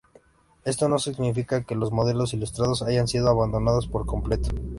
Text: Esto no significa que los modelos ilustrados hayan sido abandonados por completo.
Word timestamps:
Esto 0.65 0.89
no 0.89 0.97
significa 0.97 1.63
que 1.63 1.75
los 1.75 1.91
modelos 1.91 2.33
ilustrados 2.33 2.81
hayan 2.81 3.07
sido 3.07 3.29
abandonados 3.29 3.87
por 3.87 4.07
completo. 4.07 4.49